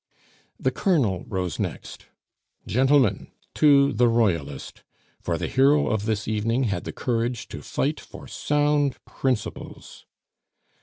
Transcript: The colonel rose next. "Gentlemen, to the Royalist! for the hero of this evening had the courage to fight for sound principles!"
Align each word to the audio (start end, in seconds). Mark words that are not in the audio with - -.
The 0.59 0.71
colonel 0.71 1.25
rose 1.27 1.59
next. 1.59 2.07
"Gentlemen, 2.65 3.27
to 3.53 3.93
the 3.93 4.07
Royalist! 4.07 4.81
for 5.19 5.37
the 5.37 5.45
hero 5.47 5.89
of 5.89 6.05
this 6.07 6.27
evening 6.27 6.63
had 6.63 6.85
the 6.85 6.91
courage 6.91 7.47
to 7.49 7.61
fight 7.61 7.99
for 7.99 8.27
sound 8.27 8.97
principles!" 9.05 10.07